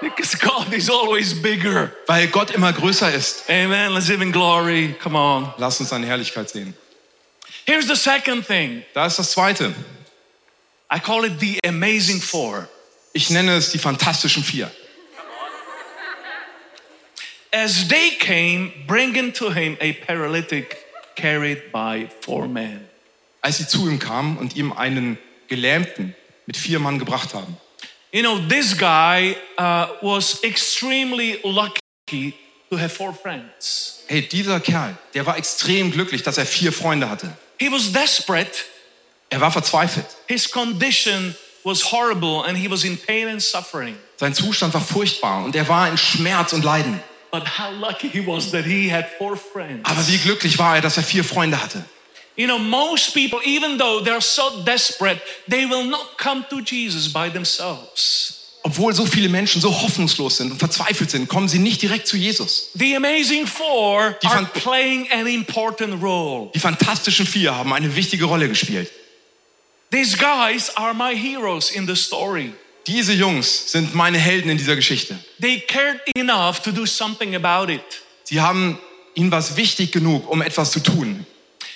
[0.00, 1.90] because God is always bigger.
[2.06, 3.48] weil Gott immer größer ist.
[3.48, 3.92] Amen.
[3.92, 4.94] Let's live in glory.
[5.02, 5.52] Come on.
[5.56, 6.74] Lasst uns seine Herrlichkeit sehen.
[7.66, 9.74] Here's the second thing Da ist das Zweite.
[10.94, 12.68] I call it the amazing four.
[13.14, 14.70] Ich nenne es die fantastischen Vier.
[17.54, 20.76] As they came, bringing to him a paralytic
[21.16, 22.86] carried by four men.
[23.40, 26.14] Als sie zu ihm kamen und ihm einen Gelähmten
[26.46, 27.56] mit vier Mann gebracht haben.
[28.12, 32.34] You know, this guy uh, was extremely lucky
[32.70, 34.04] to have four friends.
[34.06, 37.34] Hey, dieser Kerl, der war extrem glücklich, dass er vier Freunde hatte.
[37.58, 38.52] He was desperate.
[39.30, 40.06] Er war verzweifelt.
[40.28, 43.96] His condition was horrible and he was in pain and suffering.
[44.16, 47.00] Sein Zustand war furchtbar und er war in Schmerz und Leiden.
[47.32, 49.88] But how lucky he was that he had four friends.
[49.88, 51.82] Aber wie glücklich war er, dass er vier Freunde hatte.
[52.36, 57.10] You know, most people, even though they're so desperate, they will not come to Jesus
[57.10, 58.38] by themselves.
[58.64, 62.16] Obwohl so viele Menschen so hoffnungslos sind und verzweifelt sind, kommen sie nicht direkt zu
[62.16, 62.68] Jesus.
[62.74, 66.50] The amazing four Die are playing an important role.
[66.54, 68.90] Die fantastischen vier haben eine wichtige Rolle gespielt.
[69.90, 72.52] These guys are my heroes in the story.
[72.86, 75.18] Diese Jungs sind meine Helden in dieser Geschichte.
[75.40, 77.82] They cared enough to do something about it.
[78.24, 78.78] Sie haben
[79.14, 81.26] ihnen was wichtig genug, um etwas zu tun.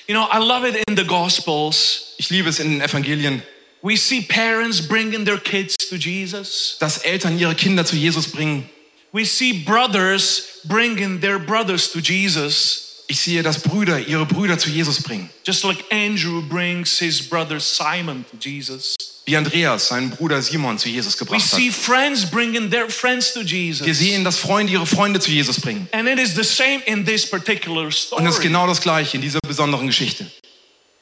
[0.09, 2.15] You know, I love it in the Gospels.
[2.19, 3.43] Ich liebe es in den Evangelien,
[3.83, 6.77] We see parents bringing their kids to Jesus.
[6.81, 8.69] dass Eltern ihre Kinder zu Jesus bringen.
[9.13, 12.86] We see brothers bringing their brothers to Jesus.
[13.09, 15.31] Ich sehe, dass Brüder ihre Brüder zu Jesus bringen.
[15.47, 18.97] Just like Andrew brings his brother Simon to Jesus.
[19.27, 21.75] Wie Andreas seinen Bruder Simon zu Jesus We gebracht see hat.
[21.77, 23.99] friends bringing their friends to Wir Jesus.
[23.99, 25.89] sehen, dass Freunde ihre Freunde zu Jesus bringen.
[25.93, 28.25] And it is the same in this particular Und story.
[28.25, 30.27] das ist genau das Gleiche in dieser besonderen Geschichte.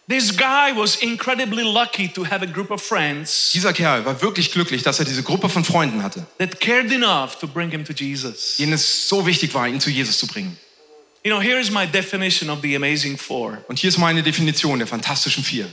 [0.06, 4.52] This guy was incredibly lucky to have a group of friends Dieser Kerl war wirklich
[4.52, 7.94] glücklich, dass er diese Gruppe von Freunden hatte, that cared enough to bring him to
[7.94, 8.56] Jesus.
[8.58, 10.58] denen es so wichtig war, ihn zu Jesus zu bringen.
[11.26, 14.78] You know, here is my definition of the amazing four Und hier ist meine Definition
[14.78, 15.66] der Fantastischen Vier.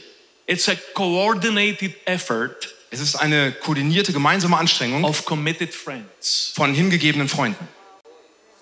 [0.48, 6.52] it's a coordinated effort Es ist eine koordinierte gemeinsame Anstrengung of committed friends.
[6.56, 7.68] von hingegebenen Freunden.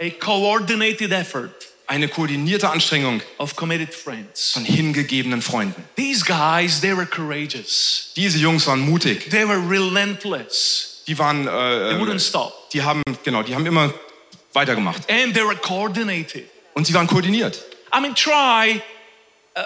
[0.02, 1.52] A coordinated effort
[1.86, 4.54] Eine koordinierte Anstrengung of committed friends.
[4.54, 5.84] von hingegebenen Freunden.
[5.96, 8.14] These guys, they were courageous.
[8.16, 9.30] Diese Jungs waren mutig.
[9.30, 11.04] They were relentless.
[11.08, 12.72] Die waren, They äh, wouldn't stop.
[12.72, 13.94] die haben, genau, die haben immer
[14.54, 15.08] weitergemacht.
[15.10, 16.46] And they were coordinated.
[16.80, 17.62] Und sie waren koordiniert.
[17.94, 18.82] I mean, try
[19.58, 19.64] uh,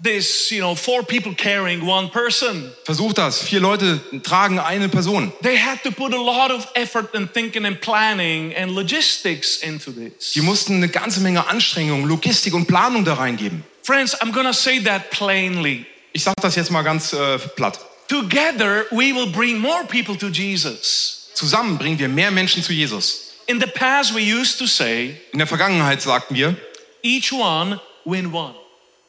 [0.00, 2.70] this, you know, four people carrying one person.
[2.84, 3.42] Versucht das.
[3.42, 5.32] Vier Leute tragen eine Person.
[5.42, 9.90] They had to put a lot of effort and thinking and planning and logistics into
[9.90, 10.34] this.
[10.34, 13.64] Die mussten eine ganze Menge Anstrengung, Logistik und Planung da reingeben.
[13.82, 15.84] Friends, I'm gonna say that plainly.
[16.12, 17.80] Ich sage das jetzt mal ganz äh, platt.
[18.06, 21.28] Together, we will bring more people to Jesus.
[21.34, 23.31] Zusammen bringen wir mehr Menschen zu Jesus.
[23.46, 26.56] In the past, we used to say, In der Vergangenheit sagten wir,
[27.02, 28.54] each one win one.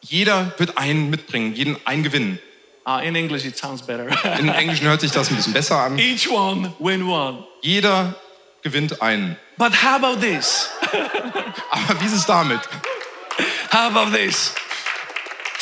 [0.02, 2.40] jeder wird einen mitbringen, jeden einen gewinnen.
[2.86, 4.08] Uh, in English, it sounds better.
[4.40, 5.98] Im Englischen hört sich das ein bisschen besser an.
[5.98, 7.46] each one win one.
[7.62, 8.16] Jeder
[8.62, 9.38] gewinnt einen.
[9.58, 10.70] But how about this?
[11.72, 12.60] Aber wie ist es damit?
[13.72, 14.54] How about this?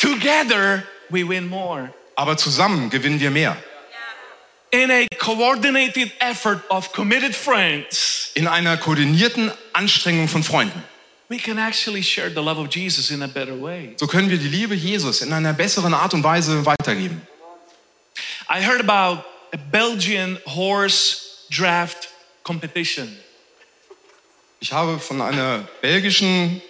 [0.00, 1.92] Together, we win more.
[2.16, 3.56] Aber zusammen gewinnen wir mehr.
[4.74, 10.82] In a coordinated effort of committed friends, In einer koordinierten Anstrengung von Freunden.
[11.28, 13.94] we can actually share the love of Jesus in a better way.
[13.98, 17.20] So können wir die Liebe Jesus in einer besseren Art und Weise weitergeben.
[18.48, 22.08] I heard about a Belgian horse draft
[22.42, 23.14] competition.
[24.60, 26.62] Ich habe von einer belgischen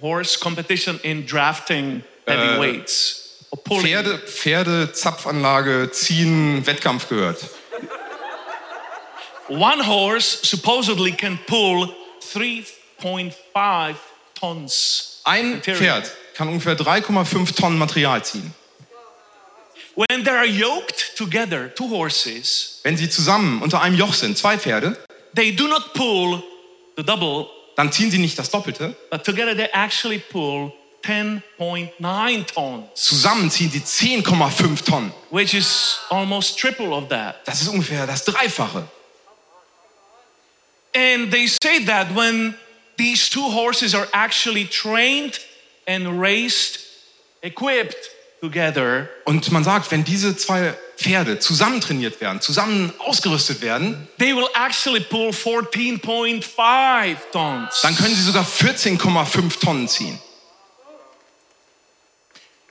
[0.00, 3.22] Horse competition in drafting heavyweights.
[3.22, 3.25] or
[3.64, 3.82] pulling.
[3.86, 7.38] Pferde, Pferdezapfanlage ziehen Wettkampf gehört.
[9.48, 11.94] One horse supposedly can pull
[12.34, 13.94] 3.5
[14.38, 15.20] tons.
[15.24, 15.62] Ein.
[15.62, 18.52] Pferd kann ungefähr 3,5 Tonnen Material ziehen.
[19.94, 24.58] When they are yoked together, two horses, Wenn sie zusammen unter einem Joch sind, zwei
[24.58, 24.98] Pferde,
[25.34, 26.42] they do not pull
[26.96, 28.94] the double, dann ziehen sie nicht das Doppelte.
[29.10, 30.70] but together they actually pull
[31.06, 35.12] 10.9 tons, Zusammen ziehen sie 10,5 Tonnen.
[35.30, 37.36] which is almost triple of that.
[37.46, 38.88] Das ist ungefähr das Dreifache.
[40.94, 42.54] And they say that when
[42.96, 45.38] these two horses are actually trained
[45.86, 46.78] and raced,
[47.42, 54.08] equipped together, Und man sagt, wenn diese zwei Pferde zusammen trainiert werden, zusammen ausgerüstet werden,
[54.18, 57.80] they will actually pull 14.5 tons.
[57.82, 60.18] dann können sie sogar 14,5 Tonnen ziehen.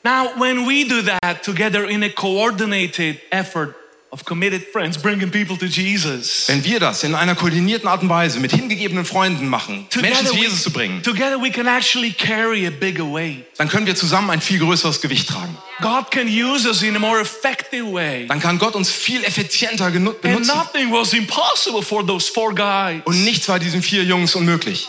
[0.05, 3.73] Now, when we do that together in a coordinated effort
[4.11, 8.09] of committed friends, bringing people to Jesus, Wenn wir das in einer koordinierten Art und
[8.09, 12.67] Weise mit hingegebenen Freunden machen, Menschen zu Jesus zu bringen, together we can actually carry
[12.67, 13.45] a bigger weight.
[13.57, 15.57] dann können wir zusammen ein viel größeres Gewicht tragen.
[15.81, 18.27] God can use us in a more effective way.
[18.27, 20.55] Dann kann Gott uns viel effizienter genu- And benutzen.
[20.55, 23.01] nothing was impossible for those four guys.
[23.05, 24.87] Und nichts war diesen vier Jungs unmöglich.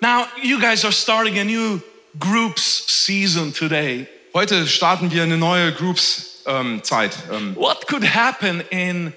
[0.00, 1.80] Now, you guys are starting a new
[2.18, 4.06] groups season today.
[4.34, 7.16] Heute starten wir eine neue Groups-Zeit.
[7.32, 9.12] Ähm, What could happen in,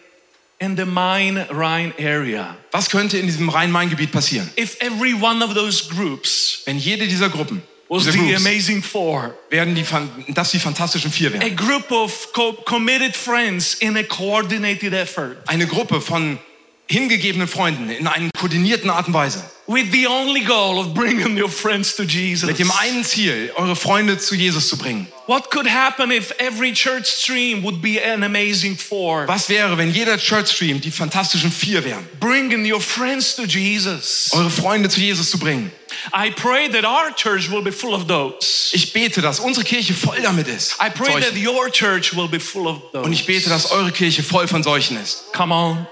[0.59, 5.87] in the Main-Rhine area was könnte in diesem Rhein-Main-Gebiet passieren, if every one of those
[5.89, 9.33] groups wenn jede dieser Gruppen, was the Groups, amazing four?
[9.49, 11.55] werden die, fan- das die fantastischen vier A werden?
[11.55, 16.39] group of co- committed friends in a coordinated effort Eine Gruppe von
[16.87, 19.43] hingegebenen Freunden in einer koordinierten Art und Weise.
[19.67, 22.47] with the only goal of bringing your friends to Jesus.
[22.47, 25.07] Mit dem einen Ziel, eure Freunde zu Jesus zu bringen.
[25.27, 29.27] What could happen if every church stream would be an amazing four?
[29.27, 32.07] Was wäre, wenn jeder Church Stream die fantastischen vier wären?
[32.19, 34.29] Bringing your friends to Jesus.
[34.33, 35.71] Eure Freunde zu Jesus zu bringen.
[36.13, 38.69] I pray that our church will be full of those.
[38.73, 40.75] Ich bete, dass unsere Kirche voll damit ist.
[40.79, 43.03] I pray that your church will be full of those.
[43.03, 45.33] Und ich bete, dass eure Kirche voll von solchen ist.
[45.33, 45.87] Come on.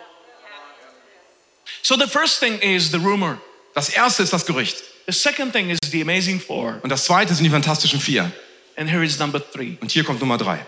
[1.84, 3.38] So the first thing is the rumor.
[3.76, 4.78] Das erste ist das Gerücht.
[5.06, 6.80] The second thing is the amazing four.
[6.82, 8.32] Und das zweite sind die fantastischen vier.
[8.78, 9.78] And here is number three.
[9.82, 10.66] Und hier kommt Nummer drei.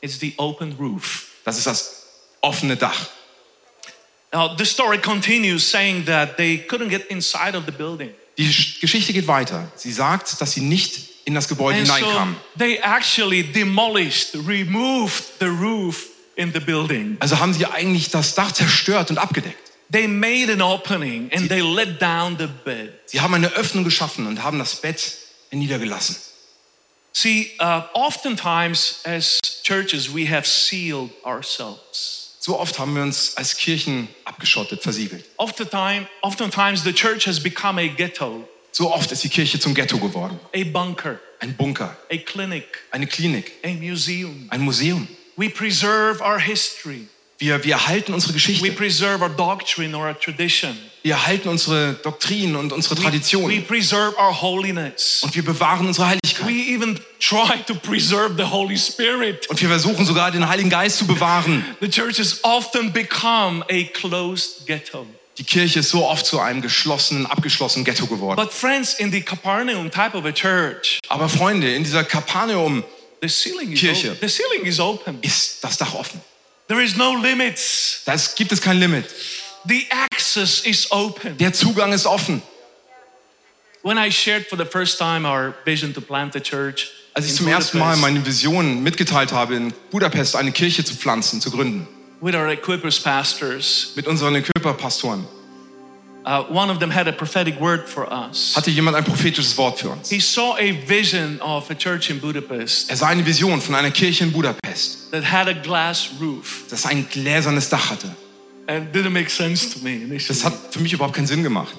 [0.00, 1.26] It's the open roof.
[1.44, 2.06] Das ist das
[2.40, 3.08] offene Dach.
[4.32, 8.10] Now the story continues saying that they couldn't get inside of the building.
[8.38, 9.70] Die Sch- Geschichte geht weiter.
[9.74, 12.36] Sie sagt, dass sie nicht in das Gebäude And so hineinkamen.
[12.58, 16.06] they actually demolished, removed the roof
[16.36, 17.16] in the building.
[17.20, 19.67] Also haben sie eigentlich das Dach zerstört und abgedeckt.
[19.90, 22.92] They made an opening and they let down the bed.
[23.06, 25.00] Sie haben eine Öffnung geschaffen und haben das Bett
[25.50, 26.16] niedergelassen.
[27.12, 32.36] See, uh, oftentimes as churches, we have sealed ourselves.
[32.40, 35.24] So oft haben wir uns als Kirchen abgeschottet, versiegelt.
[35.38, 39.98] Oftentimes, oftentimes the church has become a ghetto, So oft ist die Kirche zum Ghetto
[39.98, 40.38] geworden.
[40.54, 44.46] a bunker, Ein Bunker, a clinic, eine Klinik, a museum.
[44.50, 45.08] ein Museum.
[45.36, 47.08] We preserve our history.
[47.40, 48.72] Wir, wir erhalten unsere We Geschichte.
[48.72, 50.76] preserve our doctrine or our tradition.
[51.04, 53.64] Wir erhalten unsere Doktrinen und unsere We Traditionen.
[53.64, 55.20] preserve our holiness.
[55.22, 56.68] Und wir bewahren unsere We Heiligkeit.
[56.68, 59.48] even try to preserve the Holy Spirit.
[59.48, 61.64] Und wir versuchen sogar den Heiligen Geist zu bewahren.
[61.80, 65.06] The church has often become a closed ghetto.
[65.38, 68.34] Die Kirche ist so oft zu einem geschlossenen, abgeschlossenen Ghetto geworden.
[68.42, 72.82] But friends, in the Capernaum type of a church, Aber Freunde, in dieser Kapernaum
[73.22, 74.10] the ceiling is Kirche.
[74.10, 74.28] open.
[74.28, 75.18] The ceiling is open.
[75.22, 76.20] ist das Dach offen.
[76.68, 78.02] There is no limits.
[78.04, 79.06] Da gibt es kein Limit.
[79.64, 81.36] The access is open.
[81.38, 82.42] Der Zugang ist offen.
[83.82, 87.34] When I shared for the first time our vision to plant a church, Als ich
[87.34, 91.88] zum ersten Mal meine Vision mitgeteilt habe, in Budapest eine Kirche zu pflanzen, zu gründen,
[92.20, 95.26] with our equippers pastors, mit unseren Equiper-Pastoren,
[96.28, 98.54] uh, one of them had a prophetic word for us.
[98.54, 100.10] hatte jemand ein prophetisches Wort für uns.
[100.10, 103.90] He saw a vision of a church in Budapest Er sah eine Vision von einer
[103.90, 108.14] Kirche in Budapest, that had a glass roof das ein gläsernes Dach hatte.
[108.68, 110.28] and didn't make sense to me initially.
[110.28, 111.74] Das hat für mich überhaupt keinen Sinn gemacht.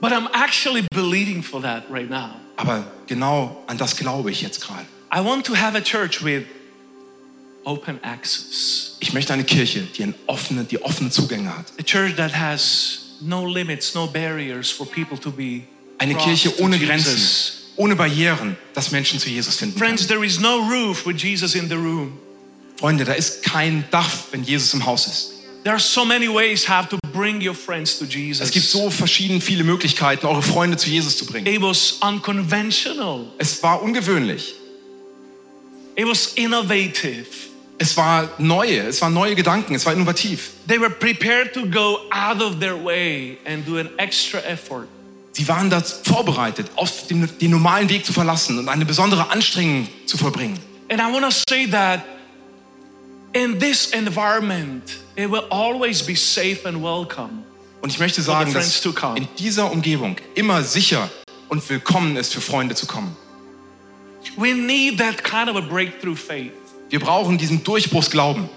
[0.00, 2.36] But I'm actually believing for that right now.
[2.56, 4.84] Aber genau an das glaube ich jetzt gerade.
[5.12, 6.44] I want to have a church with
[7.68, 8.96] open access.
[9.00, 11.66] Ich möchte eine Kirche, die, ein offene, die offene Zugänge hat.
[11.78, 15.62] A church that has no limits, no barriers for people to be
[15.98, 16.78] Eine Kirche ohne.
[16.78, 17.20] Grenzen,
[17.76, 21.68] ohne Barrieren, dass Menschen zu Jesus finden Friends, there is no roof with Jesus in
[21.68, 22.18] the room.
[22.76, 25.32] Freunde, da ist kein Dach, wenn Jesus im Haus ist.
[25.64, 28.46] There are so many ways how to bring your friends to Jesus.
[28.46, 31.46] Es gibt so verschieden viele Möglichkeiten, eure Freunde zu Jesus zu bringen.
[31.46, 33.26] It was unconventional.
[33.38, 34.54] Es war ungewöhnlich.
[35.96, 37.26] It was innovative.
[37.78, 40.50] Es war neue, es waren neue Gedanken, es war innovativ.
[40.66, 44.88] They were prepared to go out of their way and do an extra effort.
[45.32, 49.86] Sie waren dazu vorbereitet, auf den, den normalen Weg zu verlassen und eine besondere Anstrengung
[50.06, 50.58] zu vollbringen.
[50.90, 52.04] And I want to say that
[53.32, 57.44] in this environment, it will always be safe and welcome.
[57.80, 61.08] Und ich möchte sagen, dass in dieser Umgebung immer sicher
[61.48, 63.16] und willkommen ist für Freunde zu kommen.
[64.36, 66.52] We need that kind of a breakthrough faith.
[66.90, 68.48] Wir brauchen diesen Durchbruchsglauben.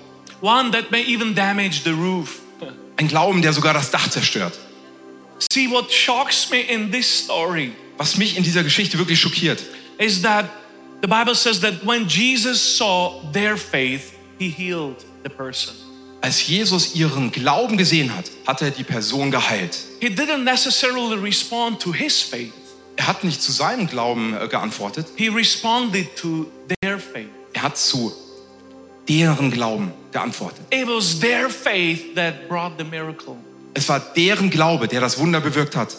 [0.42, 2.40] One that may even damage the roof.
[2.98, 4.58] Ein Glauben, der sogar das Dach zerstört.
[5.52, 9.64] See, what shocks me in this story Was mich in dieser Geschichte wirklich schockiert,
[9.98, 10.46] is that
[11.02, 15.74] the Bible says that when Jesus saw their faith, he healed the person.
[16.22, 19.78] als Jesus ihren Glauben gesehen hat, hat er die Person geheilt.
[20.00, 22.54] He didn't necessarily respond to his faith,
[22.98, 26.46] Er hat nicht zu seinem Glauben äh, geantwortet, he responded to
[26.82, 27.30] their faith.
[27.62, 28.12] Er hat zu
[29.08, 30.62] deren Glauben geantwortet.
[30.72, 33.36] It was their faith that brought the miracle.
[33.74, 35.96] Es war deren Glaube, der das Wunder bewirkt hat.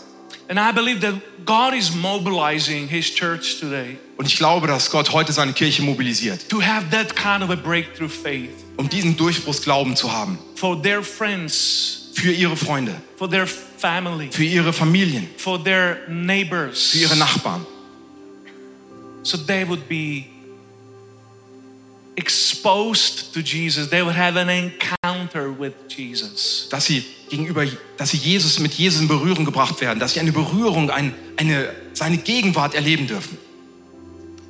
[0.48, 1.14] And I believe that
[1.46, 6.48] God is mobilizing his church today Und ich glaube, dass Gott heute seine Kirche mobilisiert,
[6.48, 10.38] to have that kind of a breakthrough faith um diesen Durchbruchsglauben zu haben.
[10.56, 16.90] for their friends, Für ihre Freunde, for their family, für ihre Familien, for their neighbors,
[16.90, 17.64] für ihre Nachbarn.
[19.22, 20.26] so they would be
[22.16, 23.88] exposed to Jesus.
[23.88, 26.68] They would have an encounter with Jesus.
[26.70, 30.32] Dass sie gegenüber, dass sie Jesus mit Jesus in Berührung gebracht werden, dass sie eine
[30.32, 33.38] Berührung, ein, eine, seine Gegenwart erleben dürfen.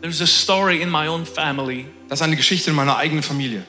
[0.01, 1.87] There's a story in my own family.
[2.09, 3.65] Das ist eine Geschichte in meiner eigenen Familie.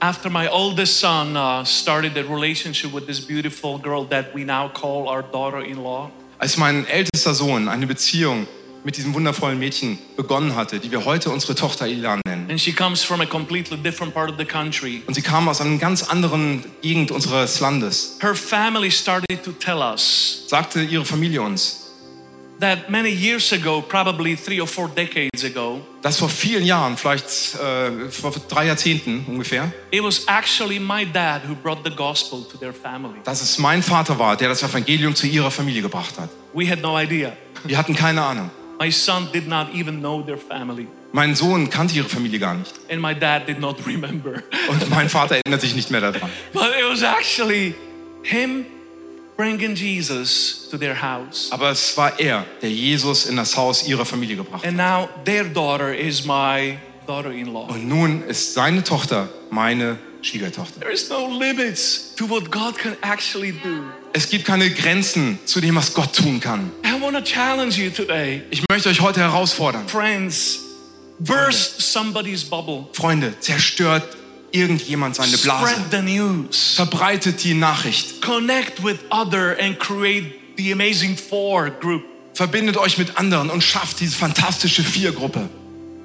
[0.00, 4.68] After my oldest son uh, started a relationship with this beautiful girl that we now
[4.68, 8.46] call our daughter-in-law, Als mein ältester Sohn eine Beziehung
[8.84, 12.48] mit diesem wundervollen Mädchen begonnen hatte, die wir heute unsere Tochter Ilan nennen.
[12.50, 15.02] and she comes from a completely different part of the country.
[15.06, 18.16] Und sie kam aus einer ganz anderen Gegend unseres Landes.
[18.20, 21.84] Her family started to tell us Sagte ihre Familie uns,
[22.60, 27.26] that many years ago, probably three or four decades ago, dass vor vielen Jahren, vielleicht
[27.54, 32.56] äh, vor drei Jahrzehnten ungefähr, it was actually my dad who brought the gospel to
[32.58, 33.18] their family.
[33.24, 36.30] dass es mein Vater war, der das Evangelium zu ihrer Familie gebracht hat.
[36.54, 37.32] We had no idea.
[37.64, 38.50] Wir hatten keine Ahnung.
[38.80, 42.74] My son did not even know their family, Mein Sohn kannte ihre Familie gar nicht.
[42.90, 44.42] and my dad did not remember.
[44.68, 46.30] Und mein Vater erinnert sich nicht mehr daran.
[46.52, 47.74] but it was actually
[48.22, 48.66] him
[49.36, 51.48] bringing Jesus to their house.
[51.50, 54.68] Aber es war er, der Jesus in das Haus ihrer Familie gebracht hat.
[54.68, 57.66] And now their daughter is my daughter in law.
[57.68, 60.80] Und nun ist seine Tochter meine Schwiegertochter.
[60.80, 63.84] There is no limits to what God can actually do.
[64.12, 66.70] Es gibt keine Grenzen zu dem, was Gott tun kann.
[68.50, 69.88] Ich möchte euch heute herausfordern.
[69.88, 70.60] Friends,
[71.18, 72.86] burst somebody's bubble.
[72.92, 74.16] Freunde, zerstört
[74.52, 75.74] irgendjemand seine Blase.
[75.74, 76.74] Spread the news.
[76.76, 78.22] Verbreitet die Nachricht.
[78.22, 82.04] Connect with other and create the amazing four group.
[82.34, 85.48] Verbindet euch mit anderen und schafft diese fantastische Viergruppe.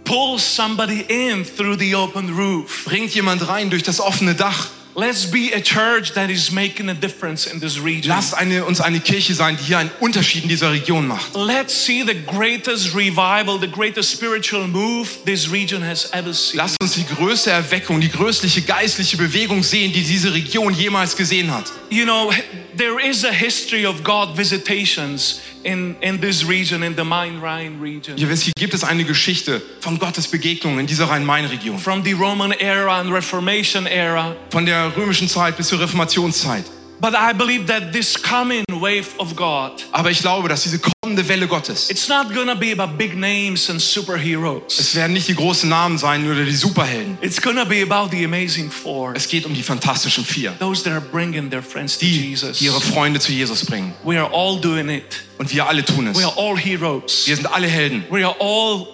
[0.04, 2.86] Pull somebody in through the open roof.
[2.86, 4.68] Bringt jemand rein durch das offene Dach.
[4.96, 8.10] Let's be a church that is making a difference in this region.
[8.10, 11.36] Lasst eine, uns eine Kirche sein, die hier einen Unterschied in dieser Region macht.
[11.36, 16.58] Let's see the greatest revival, the greatest spiritual move this region has ever seen.
[16.58, 21.52] Lasst uns die größte Erweckung, die größliche geistliche Bewegung sehen, die diese Region jemals gesehen
[21.52, 21.72] hat.
[21.90, 22.32] You know,
[22.78, 28.16] there is a history of God visitations in, in this region, in the Main-Rhine region.
[28.18, 31.80] Wisst, hier gibt es eine Geschichte von Gottes Begegnungen in dieser Rhein-Main-Region.
[31.80, 34.36] From the Roman era and Reformation era.
[34.50, 36.66] Von der römischen Zeit bis zur Reformationszeit.
[37.02, 41.28] But I believe that this coming wave of God, Aber ich glaube, dass diese kommende
[41.28, 44.80] Welle Gottes, it's not gonna be about big names and superheroes.
[44.80, 47.18] es werden nicht die großen Namen sein oder die Superhelden.
[47.22, 49.14] It's gonna be about the amazing four.
[49.16, 52.60] Es geht um die fantastischen Vier, Those that are bringing their friends to die, Jesus.
[52.60, 53.94] die ihre Freunde zu Jesus bringen.
[54.06, 55.04] We are all doing it.
[55.40, 56.18] Und wir alle tun es.
[56.18, 57.28] We are all heroes.
[57.28, 58.88] Wir sind alle Helden We are all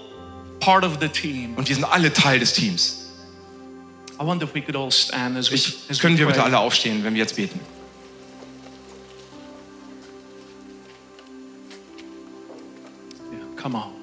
[0.59, 1.53] part of the team.
[1.57, 2.95] und wir sind alle Teil des Teams.
[4.19, 6.57] I wonder if we could all stand as we, Ich, as können wir bitte alle
[6.57, 7.59] aufstehen, wenn wir jetzt beten?
[13.59, 13.93] Come on.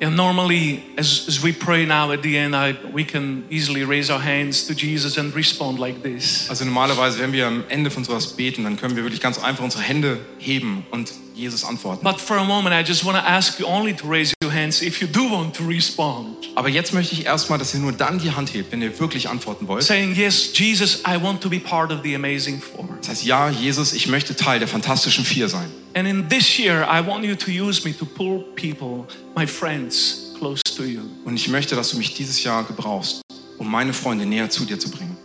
[0.00, 4.10] Yeah, normally, as, as we pray now at the end, I, we can easily raise
[4.10, 6.48] our hands to Jesus and respond like this.
[6.48, 9.64] Also normalerweise, wenn wir am Ende von sowas beten, dann können wir wirklich ganz einfach
[9.64, 12.04] unsere Hände heben und Jesus antworten.
[12.04, 15.00] But for a moment, I just want to ask you only to raise hands if
[15.00, 16.48] you do want to respond.
[16.54, 19.28] Aber jetzt möchte ich erstmal, dass ihr nur dann die Hand hebt, wenn ihr wirklich
[19.28, 19.82] antworten wollt.
[19.84, 22.88] Saying, Yes, Jesus, I want to be part of the amazing four.
[23.00, 25.70] Das heißt, ja, Jesus, ich möchte Teil der fantastischen Vier sein.
[25.94, 29.06] And in this year, I want you to use me to pull people,
[29.36, 31.02] my friends, close to you.
[31.24, 33.22] Und ich möchte, dass du mich dieses Jahr gebrauchst,
[33.58, 35.16] um meine Freunde näher zu dir zu bringen.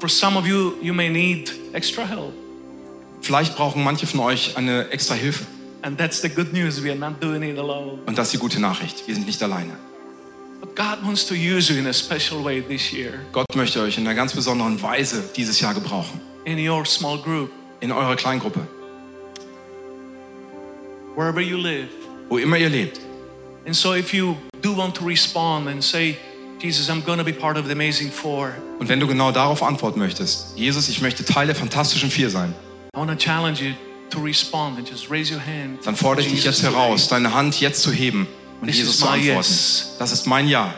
[0.00, 2.32] For some of you, you may need extra help.
[3.22, 5.46] Vielleicht brauchen manche von euch eine extra Hilfe.
[5.84, 6.82] And that's the good news.
[6.82, 7.98] We are not doing it alone.
[8.06, 9.06] Und das ist die gute Nachricht.
[9.06, 9.72] Wir sind nicht alleine.
[10.60, 13.98] But God wants to use you in a special way this year Gott möchte euch
[13.98, 16.20] in einer ganz besonderen Weise dieses Jahr gebrauchen.
[16.46, 18.60] in your small group, In eurer Kleingruppe.
[21.16, 21.88] wherever you live.
[22.30, 22.98] Wo immer ihr lebt.
[23.66, 26.16] And so, if you do want to respond and say,
[26.60, 29.62] Jesus, I'm going to be part of the amazing four, Und wenn du genau darauf
[29.62, 32.54] antworten möchtest, Jesus, ich möchte Teil der fantastischen Vier sein,
[32.94, 33.74] I want to challenge you
[34.14, 35.78] to respond and just raise your hand.
[35.84, 38.26] dann fordere ich dich jetzt heraus, deine Hand jetzt zu heben
[38.60, 39.36] und This Jesus zu antworten.
[39.36, 39.96] yes.
[39.98, 40.74] Das ist mein Ja.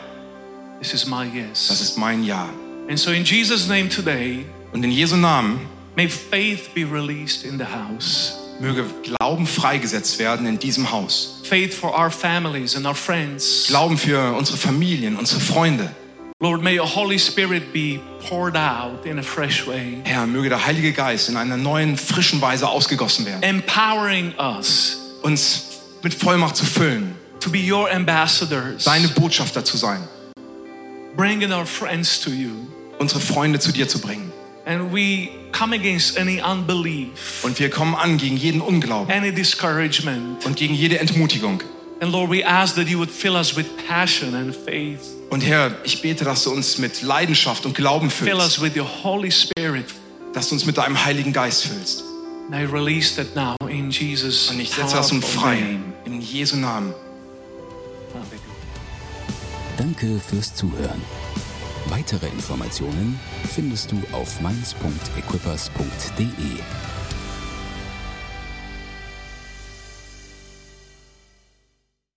[0.81, 1.81] This is my Das yes.
[1.81, 2.47] ist mein Ja.
[2.89, 5.59] And so, in Jesus' name today, Und in Jesu Namen
[5.95, 8.33] may faith be released in the house.
[8.59, 11.41] möge Glauben freigesetzt werden in diesem Haus.
[11.43, 13.65] Faith for our families and our friends.
[13.67, 15.91] Glauben für unsere Familien, unsere Freunde.
[16.39, 20.63] Lord, may your Holy Spirit be poured out in a fresh way, Herr, möge der
[20.63, 23.41] Heilige Geist in einer neuen, frischen Weise ausgegossen werden.
[23.41, 25.63] empowering us Uns
[26.03, 30.07] mit Vollmacht zu füllen, to be your ambassadors, deine Botschafter zu sein,
[31.15, 32.51] bringing our friends to you.
[32.99, 34.31] unsere Freunde zu dir zu bringen.
[34.67, 40.45] And we come against any unbelief, Und wir kommen an gegen jeden Unglauben any discouragement.
[40.45, 41.63] und gegen jede Entmutigung.
[41.99, 44.99] And Lord, we ask that you would fill us with passion and faith.
[45.29, 48.75] Und Herr, ich bete, dass du uns mit Leidenschaft und Glauben Fill füllst, us with
[48.77, 49.85] your Holy Spirit.
[50.33, 52.03] dass du uns mit deinem Heiligen Geist füllst.
[52.51, 55.93] And I release that now in Jesus' Und ich setze das nun powerful frei name.
[56.05, 56.93] in Jesu Namen.
[59.77, 61.01] Danke fürs Zuhören.
[61.89, 63.19] Weitere Informationen
[63.53, 66.25] findest du auf mainz.equippers.de.